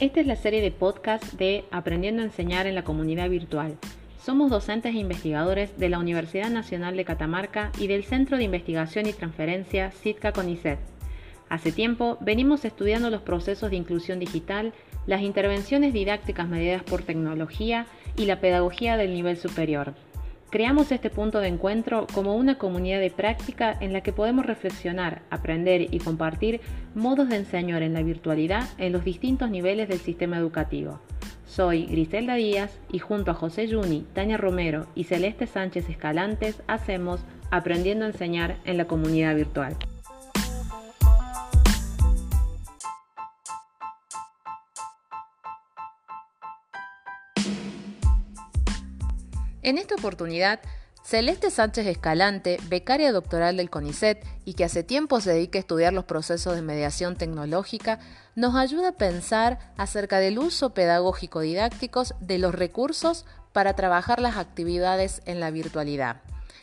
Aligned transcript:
Esta 0.00 0.20
es 0.20 0.26
la 0.26 0.36
serie 0.36 0.62
de 0.62 0.70
podcast 0.70 1.34
de 1.34 1.66
Aprendiendo 1.70 2.22
a 2.22 2.24
enseñar 2.24 2.66
en 2.66 2.74
la 2.74 2.84
comunidad 2.84 3.28
virtual. 3.28 3.76
Somos 4.18 4.50
docentes 4.50 4.94
e 4.94 4.98
investigadores 4.98 5.76
de 5.76 5.90
la 5.90 5.98
Universidad 5.98 6.48
Nacional 6.48 6.96
de 6.96 7.04
Catamarca 7.04 7.70
y 7.78 7.86
del 7.86 8.04
Centro 8.04 8.38
de 8.38 8.44
Investigación 8.44 9.04
y 9.04 9.12
Transferencia 9.12 9.90
CITCA 9.90 10.32
CONICET. 10.32 10.78
Hace 11.50 11.70
tiempo 11.70 12.16
venimos 12.22 12.64
estudiando 12.64 13.10
los 13.10 13.20
procesos 13.20 13.68
de 13.68 13.76
inclusión 13.76 14.20
digital, 14.20 14.72
las 15.06 15.20
intervenciones 15.20 15.92
didácticas 15.92 16.48
mediadas 16.48 16.82
por 16.82 17.02
tecnología 17.02 17.84
y 18.16 18.24
la 18.24 18.40
pedagogía 18.40 18.96
del 18.96 19.12
nivel 19.12 19.36
superior. 19.36 19.92
Creamos 20.50 20.90
este 20.90 21.10
punto 21.10 21.38
de 21.38 21.46
encuentro 21.46 22.08
como 22.12 22.34
una 22.34 22.58
comunidad 22.58 22.98
de 22.98 23.12
práctica 23.12 23.76
en 23.80 23.92
la 23.92 24.00
que 24.00 24.12
podemos 24.12 24.44
reflexionar, 24.44 25.22
aprender 25.30 25.94
y 25.94 26.00
compartir 26.00 26.60
modos 26.92 27.28
de 27.28 27.36
enseñar 27.36 27.82
en 27.82 27.94
la 27.94 28.02
virtualidad 28.02 28.68
en 28.78 28.92
los 28.92 29.04
distintos 29.04 29.48
niveles 29.48 29.88
del 29.88 30.00
sistema 30.00 30.38
educativo. 30.38 30.98
Soy 31.46 31.86
Griselda 31.86 32.34
Díaz 32.34 32.76
y 32.90 32.98
junto 32.98 33.30
a 33.30 33.34
José 33.34 33.68
Yuni, 33.68 34.04
Tania 34.12 34.38
Romero 34.38 34.86
y 34.96 35.04
Celeste 35.04 35.46
Sánchez 35.46 35.88
Escalantes 35.88 36.62
hacemos 36.66 37.20
Aprendiendo 37.52 38.04
a 38.04 38.08
enseñar 38.08 38.56
en 38.64 38.76
la 38.76 38.86
comunidad 38.86 39.34
virtual. 39.34 39.76
En 49.70 49.78
esta 49.78 49.94
oportunidad, 49.94 50.58
Celeste 51.04 51.48
Sánchez 51.48 51.86
Escalante, 51.86 52.58
becaria 52.68 53.12
doctoral 53.12 53.56
del 53.56 53.70
CONICET 53.70 54.26
y 54.44 54.54
que 54.54 54.64
hace 54.64 54.82
tiempo 54.82 55.20
se 55.20 55.30
dedica 55.30 55.60
a 55.60 55.60
estudiar 55.60 55.92
los 55.92 56.06
procesos 56.06 56.56
de 56.56 56.62
mediación 56.62 57.14
tecnológica, 57.14 58.00
nos 58.34 58.56
ayuda 58.56 58.88
a 58.88 58.96
pensar 58.96 59.60
acerca 59.76 60.18
del 60.18 60.40
uso 60.40 60.74
pedagógico 60.74 61.38
didácticos 61.38 62.16
de 62.18 62.38
los 62.38 62.52
recursos 62.52 63.26
para 63.52 63.74
trabajar 63.76 64.20
las 64.20 64.38
actividades 64.38 65.22
en 65.24 65.38
la 65.38 65.52
virtualidad. 65.52 66.16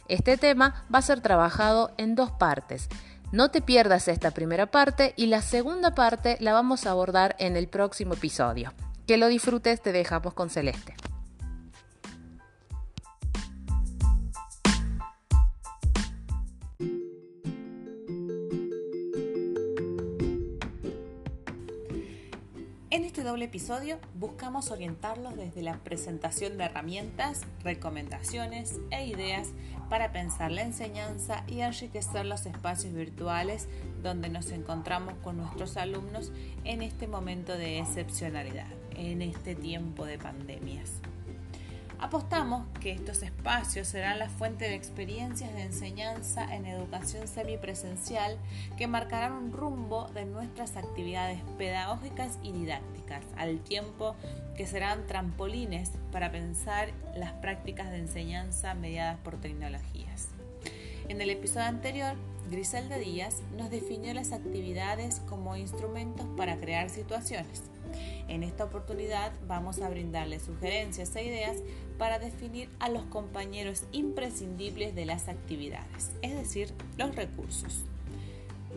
Este 0.10 0.36
tema 0.36 0.84
va 0.94 1.00
a 1.00 1.02
ser 1.02 1.22
trabajado 1.22 1.94
en 1.98 2.14
dos 2.16 2.32
partes. 2.32 2.90
No 3.32 3.52
te 3.52 3.62
pierdas 3.62 4.10
esta 4.10 4.32
primera 4.32 4.66
parte 4.66 5.14
y 5.16 5.28
la 5.28 5.42
segunda 5.42 5.96
parte 5.96 6.36
la 6.42 6.52
vamos 6.52 6.86
a 6.86 6.92
abordar 6.92 7.38
en 7.40 7.56
el 7.56 7.70
próximo 7.70 8.16
episodio. 8.16 8.74
Que 9.08 9.16
lo 9.16 9.30
disfrutes, 9.30 9.82
te 9.82 9.94
dejamos 9.94 10.34
con 10.34 10.50
Celeste. 10.50 10.94
En 22.98 23.06
este 23.06 23.22
doble 23.22 23.46
episodio 23.46 24.00
buscamos 24.16 24.72
orientarlos 24.72 25.36
desde 25.36 25.62
la 25.62 25.78
presentación 25.84 26.58
de 26.58 26.64
herramientas, 26.64 27.44
recomendaciones 27.64 28.80
e 28.90 29.06
ideas 29.06 29.50
para 29.88 30.12
pensar 30.12 30.52
la 30.52 30.64
enseñanza 30.64 31.44
y 31.46 31.60
enriquecer 31.60 32.26
los 32.26 32.48
espacios 32.48 32.96
virtuales 32.96 33.68
donde 34.02 34.30
nos 34.30 34.50
encontramos 34.50 35.14
con 35.24 35.38
nuestros 35.38 35.78
alumnos 35.78 36.32
en 36.64 36.82
este 36.82 37.06
momento 37.06 37.56
de 37.56 37.78
excepcionalidad, 37.78 38.66
en 38.96 39.22
este 39.22 39.54
tiempo 39.54 40.04
de 40.04 40.18
pandemias. 40.18 40.94
Apostamos 42.00 42.64
que 42.80 42.92
estos 42.92 43.24
espacios 43.24 43.88
serán 43.88 44.20
la 44.20 44.30
fuente 44.30 44.66
de 44.66 44.76
experiencias 44.76 45.52
de 45.56 45.64
enseñanza 45.64 46.54
en 46.54 46.68
educación 46.68 47.28
semipresencial 47.28 48.38
que 48.78 48.86
marcarán 48.86 49.32
un 49.32 49.52
rumbo 49.52 50.08
de 50.14 50.26
nuestras 50.26 50.78
actividades 50.78 51.42
pedagógicas 51.58 52.38
y 52.44 52.52
didácticas, 52.52 53.24
al 53.36 53.60
tiempo 53.62 54.16
que 54.56 54.68
serán 54.68 55.08
trampolines 55.08 55.92
para 56.12 56.32
pensar 56.32 56.92
las 57.16 57.34
prácticas 57.34 57.90
de 57.90 57.98
enseñanza 57.98 58.76
mediadas 58.76 59.18
por 59.24 59.38
tecnologías. 59.38 60.28
En 61.10 61.20
el 61.20 61.32
episodio 61.32 61.66
anterior, 61.66 62.16
Griselda 62.52 62.98
Díaz 62.98 63.42
nos 63.58 63.72
definió 63.72 64.14
las 64.14 64.34
actividades 64.34 65.20
como 65.22 65.56
instrumentos 65.56 66.28
para 66.38 66.58
crear 66.58 66.92
situaciones 66.92 67.64
en 68.28 68.44
esta 68.44 68.66
oportunidad 68.66 69.32
vamos 69.48 69.82
a 69.82 69.90
brindarles 69.90 70.44
sugerencias 70.44 71.16
e 71.16 71.26
ideas 71.26 71.58
para 71.98 72.20
definir 72.20 72.70
a 72.80 72.90
los 72.90 73.04
compañeros 73.04 73.84
imprescindibles 73.92 74.96
de 74.96 75.06
las 75.06 75.28
actividades, 75.28 76.12
es 76.22 76.36
decir, 76.36 76.74
los 76.98 77.16
recursos. 77.16 77.86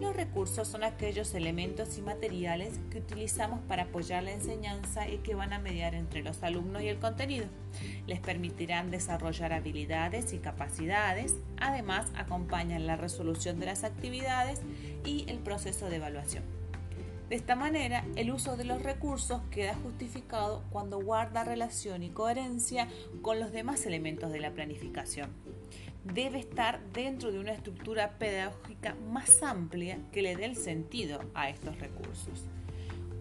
Los 0.00 0.16
recursos 0.16 0.66
son 0.66 0.82
aquellos 0.82 1.34
elementos 1.34 1.98
y 1.98 2.00
materiales 2.02 2.78
que 2.90 3.00
utilizamos 3.00 3.60
para 3.68 3.82
apoyar 3.82 4.22
la 4.22 4.32
enseñanza 4.32 5.08
y 5.08 5.18
que 5.18 5.34
van 5.34 5.52
a 5.52 5.58
mediar 5.58 5.94
entre 5.94 6.22
los 6.22 6.42
alumnos 6.42 6.82
y 6.82 6.88
el 6.88 6.98
contenido. 6.98 7.46
Les 8.06 8.20
permitirán 8.20 8.90
desarrollar 8.90 9.52
habilidades 9.52 10.32
y 10.32 10.38
capacidades, 10.38 11.34
además 11.58 12.06
acompañan 12.14 12.86
la 12.86 12.96
resolución 12.96 13.60
de 13.60 13.66
las 13.66 13.84
actividades 13.84 14.60
y 15.04 15.26
el 15.28 15.38
proceso 15.38 15.90
de 15.90 15.96
evaluación. 15.96 16.59
De 17.30 17.36
esta 17.36 17.54
manera, 17.54 18.04
el 18.16 18.32
uso 18.32 18.56
de 18.56 18.64
los 18.64 18.82
recursos 18.82 19.40
queda 19.52 19.76
justificado 19.76 20.64
cuando 20.70 21.00
guarda 21.00 21.44
relación 21.44 22.02
y 22.02 22.10
coherencia 22.10 22.88
con 23.22 23.38
los 23.38 23.52
demás 23.52 23.86
elementos 23.86 24.32
de 24.32 24.40
la 24.40 24.50
planificación. 24.50 25.30
Debe 26.02 26.40
estar 26.40 26.80
dentro 26.92 27.30
de 27.30 27.38
una 27.38 27.52
estructura 27.52 28.18
pedagógica 28.18 28.96
más 29.12 29.44
amplia 29.44 30.00
que 30.10 30.22
le 30.22 30.34
dé 30.34 30.44
el 30.44 30.56
sentido 30.56 31.20
a 31.34 31.48
estos 31.48 31.78
recursos. 31.78 32.46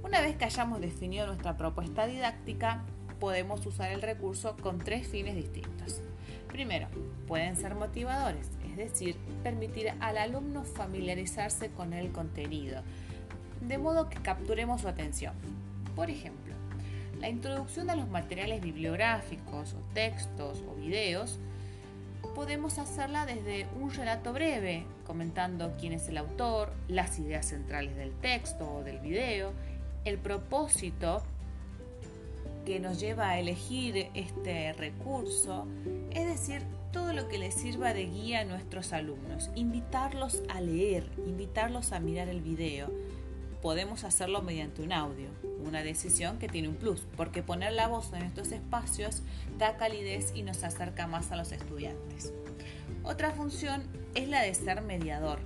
Una 0.04 0.22
vez 0.22 0.38
que 0.38 0.46
hayamos 0.46 0.82
definido 0.82 1.28
nuestra 1.28 1.56
propuesta 1.56 2.08
didáctica, 2.08 2.84
podemos 3.20 3.64
usar 3.68 3.92
el 3.92 4.02
recurso 4.02 4.58
con 4.58 4.80
tres 4.80 5.08
fines 5.08 5.36
distintos. 5.36 6.02
Primero, 6.48 6.88
pueden 7.28 7.56
ser 7.56 7.76
motivadores, 7.76 8.48
es 8.72 8.76
decir, 8.76 9.18
permitir 9.44 9.94
al 10.00 10.18
alumno 10.18 10.64
familiarizarse 10.64 11.70
con 11.70 11.94
el 11.94 12.12
contenido, 12.12 12.82
de 13.62 13.78
modo 13.78 14.10
que 14.10 14.22
capturemos 14.22 14.82
su 14.82 14.88
atención. 14.88 15.34
Por 15.96 16.10
ejemplo, 16.10 16.54
la 17.20 17.30
introducción 17.30 17.90
a 17.90 17.96
los 17.96 18.08
materiales 18.08 18.62
bibliográficos 18.62 19.74
o 19.74 19.94
textos 19.94 20.64
o 20.68 20.76
videos 20.76 21.40
podemos 22.36 22.78
hacerla 22.80 23.26
desde 23.26 23.68
un 23.80 23.92
relato 23.92 24.32
breve, 24.34 24.86
comentando 25.06 25.74
quién 25.80 25.94
es 25.94 26.08
el 26.08 26.18
autor, 26.18 26.72
las 26.88 27.20
ideas 27.20 27.48
centrales 27.48 27.96
del 27.96 28.14
texto 28.14 28.76
o 28.76 28.84
del 28.84 29.00
video, 29.00 29.52
el 30.06 30.18
propósito 30.18 31.22
que 32.66 32.80
nos 32.80 33.00
lleva 33.00 33.30
a 33.30 33.40
elegir 33.40 34.10
este 34.14 34.74
recurso, 34.74 35.66
es 36.12 36.28
decir, 36.28 36.62
todo 36.92 37.14
lo 37.14 37.28
que 37.28 37.38
les 37.38 37.54
sirva 37.54 37.94
de 37.94 38.06
guía 38.06 38.42
a 38.42 38.46
nuestros 38.46 38.94
alumnos, 38.94 39.50
invitarlos 39.56 40.42
a 40.50 40.62
leer, 40.62 41.10
invitarlos 41.26 41.92
a 41.92 42.00
mirar 42.00 42.30
el 42.30 42.42
video, 42.42 42.92
podemos 43.62 44.04
hacerlo 44.04 44.42
mediante 44.42 44.82
un 44.82 44.94
audio, 44.94 45.30
una 45.66 45.84
decisión 45.84 46.40
que 46.40 46.48
tiene 46.48 46.70
un 46.70 46.76
plus, 46.76 47.06
porque 47.18 47.44
poner 47.44 47.74
la 47.74 47.88
voz 47.88 48.14
en 48.14 48.24
estos 48.24 48.52
espacios 48.52 49.22
da 49.58 49.78
calidez 49.78 50.32
y 50.34 50.44
nos 50.44 50.64
acerca 50.64 51.08
más 51.08 51.32
a 51.32 51.36
los 51.36 51.52
estudiantes. 51.52 52.34
Otra 53.04 53.32
función 53.32 53.84
es 54.16 54.28
la 54.30 54.42
de 54.42 54.54
ser 54.54 54.82
mediador, 54.82 55.40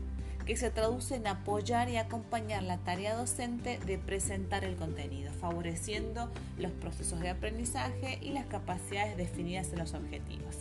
que 0.46 0.58
se 0.58 0.70
traduce 0.70 1.16
en 1.16 1.28
apoyar 1.28 1.90
y 1.90 1.98
acompañar 1.98 2.64
la 2.64 2.78
tarea 2.78 3.16
docente 3.16 3.80
de 3.86 3.98
presentar 3.98 4.64
el 4.64 4.76
contenido, 4.76 5.32
favoreciendo 5.32 6.30
los 6.58 6.72
procesos 6.72 7.20
de 7.22 7.30
aprendizaje 7.30 8.20
y 8.22 8.32
las 8.32 8.46
capacidades 8.48 9.18
definidas 9.18 9.72
en 9.72 9.80
los 9.80 9.94
objetivos. 9.94 10.58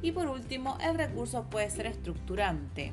Y 0.00 0.12
por 0.12 0.28
último, 0.28 0.78
el 0.80 0.96
recurso 0.96 1.44
puede 1.50 1.70
ser 1.70 1.86
estructurante, 1.86 2.92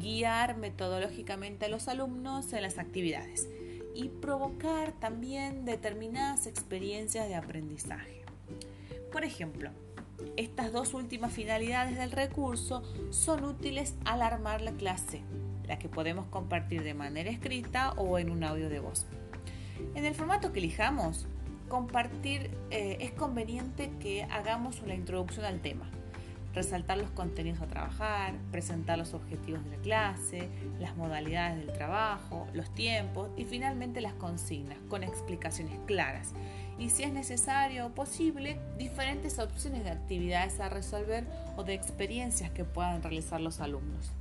guiar 0.00 0.56
metodológicamente 0.56 1.66
a 1.66 1.68
los 1.68 1.88
alumnos 1.88 2.52
en 2.52 2.62
las 2.62 2.78
actividades 2.78 3.48
y 3.94 4.08
provocar 4.08 4.92
también 4.92 5.64
determinadas 5.64 6.46
experiencias 6.46 7.28
de 7.28 7.36
aprendizaje. 7.36 8.22
Por 9.12 9.24
ejemplo, 9.24 9.70
estas 10.36 10.72
dos 10.72 10.94
últimas 10.94 11.32
finalidades 11.32 11.96
del 11.96 12.10
recurso 12.10 12.82
son 13.10 13.44
útiles 13.44 13.94
al 14.04 14.22
armar 14.22 14.60
la 14.60 14.72
clase, 14.72 15.22
la 15.66 15.78
que 15.78 15.88
podemos 15.88 16.26
compartir 16.26 16.82
de 16.82 16.94
manera 16.94 17.30
escrita 17.30 17.92
o 17.92 18.18
en 18.18 18.30
un 18.30 18.44
audio 18.44 18.68
de 18.68 18.80
voz. 18.80 19.06
En 19.94 20.04
el 20.04 20.14
formato 20.14 20.52
que 20.52 20.58
elijamos, 20.58 21.26
compartir 21.68 22.50
eh, 22.70 22.98
es 23.00 23.12
conveniente 23.12 23.90
que 24.00 24.24
hagamos 24.24 24.80
una 24.80 24.94
introducción 24.94 25.44
al 25.44 25.60
tema, 25.60 25.90
resaltar 26.54 26.98
los 26.98 27.10
contenidos 27.10 27.60
a 27.60 27.66
trabajar, 27.66 28.34
presentar 28.50 28.96
los 28.98 29.14
objetivos 29.14 29.64
de 29.64 29.76
la 29.76 29.82
clase, 29.82 30.48
las 30.80 30.96
modalidades 30.96 31.64
del 31.64 31.76
trabajo, 31.76 32.46
los 32.52 32.72
tiempos 32.74 33.30
y 33.36 33.44
finalmente 33.44 34.00
las 34.00 34.14
consignas 34.14 34.78
con 34.88 35.02
explicaciones 35.02 35.78
claras 35.86 36.32
y 36.78 36.90
si 36.90 37.04
es 37.04 37.12
necesario 37.12 37.86
o 37.86 37.90
posible 37.90 38.58
diferentes 38.78 39.38
opciones 39.38 39.84
de 39.84 39.90
actividades 39.90 40.60
a 40.60 40.68
resolver 40.68 41.24
o 41.56 41.64
de 41.64 41.74
experiencias 41.74 42.50
que 42.50 42.64
puedan 42.64 43.02
realizar 43.02 43.40
los 43.40 43.60
alumnos. 43.60 44.12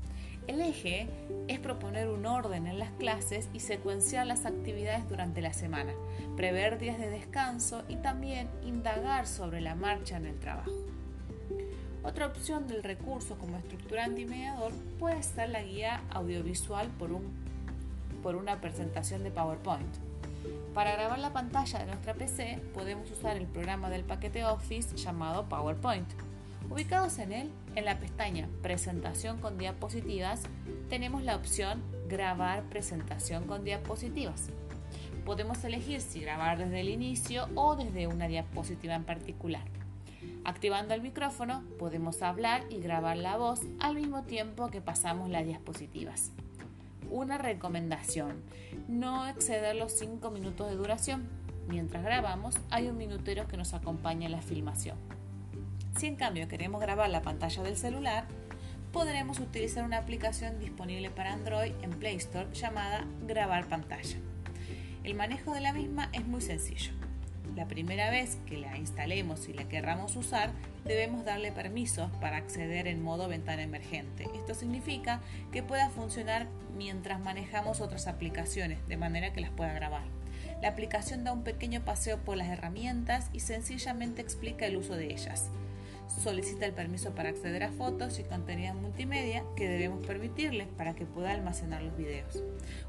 El 0.46 0.60
eje 0.60 1.08
es 1.48 1.60
proponer 1.60 2.10
un 2.10 2.26
orden 2.26 2.68
en 2.68 2.78
las 2.78 2.92
clases 2.92 3.48
y 3.54 3.62
secuenciar 3.62 4.28
las 4.28 4.46
actividades 4.46 5.08
durante 5.08 5.42
la 5.42 5.54
semana, 5.54 5.94
prever 6.36 6.80
días 6.80 7.00
de 7.00 7.10
descanso 7.10 7.84
y 7.88 7.96
también 7.96 8.50
indagar 8.66 9.26
sobre 9.26 9.62
la 9.62 9.76
marcha 9.76 10.18
en 10.18 10.26
el 10.26 10.38
trabajo. 10.40 10.93
Otra 12.04 12.28
opción 12.28 12.68
del 12.68 12.84
recurso 12.84 13.38
como 13.38 13.58
estructurante 13.58 14.22
y 14.22 14.26
mediador 14.26 14.74
puede 15.00 15.24
ser 15.24 15.50
la 15.50 15.64
guía 15.64 16.02
audiovisual 16.10 16.90
por, 17.00 17.14
un, 17.14 17.24
por 18.22 18.36
una 18.36 18.60
presentación 18.60 19.24
de 19.24 19.32
PowerPoint. 19.32 19.88
Para 20.74 20.92
grabar 20.92 21.20
la 21.20 21.32
pantalla 21.32 21.80
de 21.80 21.86
nuestra 21.86 22.14
PC 22.14 22.60
podemos 22.74 23.10
usar 23.10 23.38
el 23.38 23.48
programa 23.48 23.90
del 23.90 24.04
paquete 24.04 24.44
Office 24.44 24.98
llamado 24.98 25.48
PowerPoint. 25.48 26.08
Ubicados 26.70 27.20
en 27.20 27.32
él, 27.32 27.50
en 27.76 27.86
la 27.86 27.98
pestaña 28.00 28.50
Presentación 28.62 29.38
con 29.38 29.58
diapositivas, 29.58 30.42
tenemos 30.90 31.24
la 31.24 31.38
opción 31.38 31.82
Grabar 32.10 32.64
presentación 32.64 33.46
con 33.46 33.64
diapositivas. 33.64 34.50
Podemos 35.26 35.64
elegir 35.64 36.02
si 36.02 36.20
grabar 36.20 36.58
desde 36.58 36.82
el 36.82 36.90
inicio 36.90 37.48
o 37.56 37.78
desde 37.78 38.08
una 38.08 38.28
diapositiva 38.28 38.94
en 38.94 39.06
particular. 39.06 39.64
Activando 40.46 40.94
el 40.94 41.02
micrófono 41.02 41.64
podemos 41.80 42.22
hablar 42.22 42.66
y 42.70 42.80
grabar 42.82 43.16
la 43.16 43.38
voz 43.38 43.62
al 43.80 43.96
mismo 43.96 44.24
tiempo 44.24 44.68
que 44.68 44.82
pasamos 44.82 45.30
las 45.30 45.46
diapositivas. 45.46 46.32
Una 47.10 47.38
recomendación, 47.38 48.44
no 48.90 49.28
exceder 49.28 49.76
los 49.76 49.94
5 49.94 50.32
minutos 50.32 50.70
de 50.70 50.76
duración. 50.76 51.30
Mientras 51.70 52.04
grabamos 52.04 52.56
hay 52.72 52.90
un 52.90 52.98
minutero 52.98 53.48
que 53.48 53.56
nos 53.56 53.74
acompaña 53.74 54.26
en 54.26 54.34
la 54.34 54.42
filmación. 54.42 54.98
Si 55.98 56.08
en 56.08 56.18
cambio 56.18 56.50
queremos 56.50 56.82
grabar 56.82 57.10
la 57.10 57.22
pantalla 57.22 57.64
del 57.64 57.78
celular, 57.78 58.26
podremos 58.92 59.40
utilizar 59.40 59.86
una 59.86 59.98
aplicación 59.98 60.60
disponible 60.60 61.10
para 61.10 61.32
Android 61.32 61.72
en 61.84 61.92
Play 61.92 62.18
Store 62.18 62.50
llamada 62.54 63.06
Grabar 63.26 63.70
pantalla. 63.70 64.18
El 65.06 65.16
manejo 65.16 65.54
de 65.54 65.62
la 65.62 65.72
misma 65.72 66.10
es 66.12 66.28
muy 66.28 66.42
sencillo. 66.42 66.92
La 67.56 67.68
primera 67.68 68.10
vez 68.10 68.38
que 68.48 68.58
la 68.58 68.78
instalemos 68.78 69.48
y 69.48 69.54
la 69.54 69.70
querramos 69.70 70.16
usar, 70.16 70.52
debemos 70.86 71.24
darle 71.24 71.52
permisos 71.52 72.10
para 72.20 72.38
acceder 72.38 72.88
en 72.88 73.04
modo 73.04 73.28
ventana 73.28 73.62
emergente. 73.62 74.28
Esto 74.36 74.56
significa 74.56 75.22
que 75.52 75.62
pueda 75.62 75.90
funcionar 75.90 76.48
mientras 76.76 77.20
manejamos 77.20 77.80
otras 77.80 78.08
aplicaciones, 78.08 78.80
de 78.88 78.98
manera 78.98 79.34
que 79.34 79.42
las 79.42 79.52
pueda 79.52 79.74
grabar. 79.74 80.04
La 80.62 80.70
aplicación 80.70 81.24
da 81.24 81.34
un 81.34 81.44
pequeño 81.44 81.82
paseo 81.82 82.18
por 82.20 82.38
las 82.38 82.48
herramientas 82.48 83.30
y 83.34 83.42
sencillamente 83.42 84.22
explica 84.22 84.66
el 84.66 84.78
uso 84.78 84.96
de 84.96 85.12
ellas. 85.14 85.50
Solicita 86.08 86.66
el 86.66 86.74
permiso 86.74 87.14
para 87.16 87.30
acceder 87.30 87.64
a 87.64 87.72
fotos 87.72 88.20
y 88.20 88.24
contenido 88.24 88.74
multimedia 88.74 89.44
que 89.56 89.68
debemos 89.68 90.06
permitirle 90.06 90.68
para 90.78 90.96
que 90.96 91.06
pueda 91.06 91.32
almacenar 91.32 91.82
los 91.82 91.98
videos. 91.98 92.44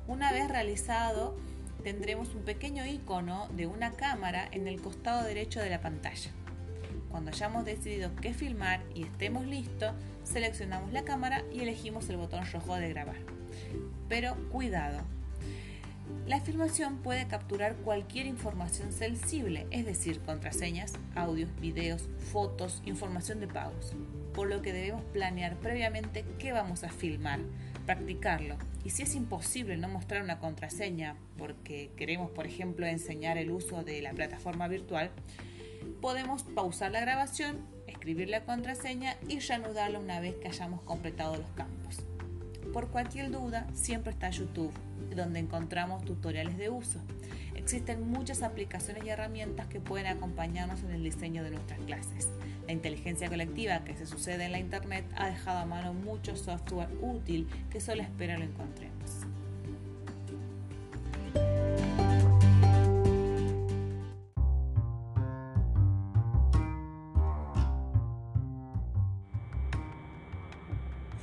Una 0.06 0.32
vez 0.32 0.48
realizado, 0.48 1.36
tendremos 1.84 2.34
un 2.34 2.42
pequeño 2.42 2.86
icono 2.86 3.46
de 3.50 3.66
una 3.66 3.92
cámara 3.92 4.48
en 4.50 4.66
el 4.66 4.80
costado 4.80 5.22
derecho 5.22 5.60
de 5.60 5.68
la 5.68 5.82
pantalla. 5.82 6.30
Cuando 7.10 7.30
hayamos 7.30 7.64
decidido 7.66 8.10
qué 8.16 8.32
filmar 8.32 8.80
y 8.94 9.04
estemos 9.04 9.46
listos, 9.46 9.92
seleccionamos 10.24 10.92
la 10.92 11.04
cámara 11.04 11.44
y 11.52 11.60
elegimos 11.60 12.08
el 12.08 12.16
botón 12.16 12.44
rojo 12.50 12.74
de 12.76 12.88
grabar. 12.88 13.18
Pero 14.08 14.34
cuidado, 14.50 15.02
la 16.26 16.40
filmación 16.40 16.96
puede 16.96 17.26
capturar 17.26 17.76
cualquier 17.76 18.26
información 18.26 18.90
sensible, 18.90 19.66
es 19.70 19.84
decir, 19.84 20.20
contraseñas, 20.20 20.94
audios, 21.14 21.50
videos, 21.60 22.08
fotos, 22.32 22.82
información 22.86 23.40
de 23.40 23.46
pagos, 23.46 23.94
por 24.32 24.48
lo 24.48 24.62
que 24.62 24.72
debemos 24.72 25.02
planear 25.12 25.56
previamente 25.56 26.24
qué 26.38 26.52
vamos 26.52 26.82
a 26.82 26.88
filmar, 26.88 27.40
practicarlo. 27.84 28.56
Y 28.84 28.90
si 28.90 29.02
es 29.02 29.14
imposible 29.14 29.76
no 29.76 29.88
mostrar 29.88 30.22
una 30.22 30.38
contraseña 30.38 31.16
porque 31.38 31.90
queremos, 31.96 32.30
por 32.30 32.46
ejemplo, 32.46 32.86
enseñar 32.86 33.38
el 33.38 33.50
uso 33.50 33.82
de 33.82 34.02
la 34.02 34.12
plataforma 34.12 34.68
virtual, 34.68 35.10
podemos 36.00 36.42
pausar 36.42 36.92
la 36.92 37.00
grabación, 37.00 37.58
escribir 37.86 38.28
la 38.28 38.44
contraseña 38.44 39.16
y 39.28 39.40
reanudarla 39.40 39.98
una 39.98 40.20
vez 40.20 40.36
que 40.36 40.48
hayamos 40.48 40.82
completado 40.82 41.36
los 41.36 41.50
campos. 41.52 42.04
Por 42.72 42.88
cualquier 42.88 43.30
duda, 43.30 43.66
siempre 43.72 44.12
está 44.12 44.30
YouTube, 44.30 44.72
donde 45.14 45.38
encontramos 45.38 46.04
tutoriales 46.04 46.58
de 46.58 46.70
uso. 46.70 47.00
Existen 47.54 48.10
muchas 48.10 48.42
aplicaciones 48.42 49.04
y 49.04 49.08
herramientas 49.08 49.68
que 49.68 49.80
pueden 49.80 50.06
acompañarnos 50.06 50.82
en 50.82 50.90
el 50.90 51.02
diseño 51.02 51.44
de 51.44 51.52
nuestras 51.52 51.78
clases. 51.80 52.28
La 52.66 52.72
inteligencia 52.72 53.28
colectiva 53.28 53.84
que 53.84 53.94
se 53.94 54.06
sucede 54.06 54.44
en 54.44 54.52
la 54.52 54.58
Internet 54.58 55.04
ha 55.16 55.28
dejado 55.28 55.58
a 55.58 55.66
mano 55.66 55.92
mucho 55.92 56.34
software 56.34 56.88
útil 57.02 57.46
que 57.70 57.80
solo 57.80 58.02
espera 58.02 58.38
lo 58.38 58.44
encontremos. 58.44 58.94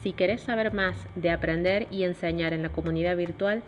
Si 0.03 0.13
querés 0.13 0.41
saber 0.41 0.73
más 0.73 0.95
de 1.15 1.29
aprender 1.29 1.87
y 1.91 2.03
enseñar 2.03 2.53
en 2.53 2.63
la 2.63 2.69
comunidad 2.69 3.15
virtual, 3.15 3.61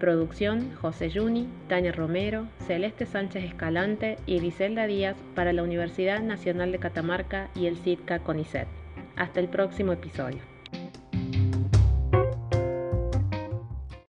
Producción 0.00 0.74
José 0.74 1.10
Juni, 1.10 1.48
Tania 1.68 1.92
Romero, 1.92 2.48
Celeste 2.66 3.06
Sánchez 3.06 3.44
Escalante 3.44 4.18
y 4.26 4.38
Griselda 4.38 4.86
Díaz 4.86 5.16
para 5.34 5.54
la 5.54 5.62
Universidad 5.62 6.20
Nacional 6.20 6.72
de 6.72 6.78
Catamarca 6.78 7.48
y 7.54 7.64
el 7.66 7.78
CITCA 7.78 8.18
CONICET. 8.18 8.68
Hasta 9.16 9.40
el 9.40 9.48
próximo 9.48 9.92
episodio. 9.92 10.55